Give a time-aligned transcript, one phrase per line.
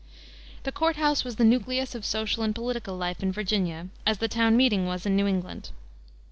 [0.63, 4.27] The court house was the nucleus of social and political life in Virginia as the
[4.27, 5.69] town meeting was in New England.